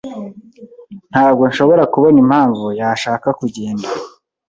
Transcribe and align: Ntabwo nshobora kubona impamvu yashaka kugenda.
Ntabwo 1.11 1.43
nshobora 1.49 1.83
kubona 1.93 2.17
impamvu 2.23 2.65
yashaka 2.79 3.27
kugenda. 3.39 3.87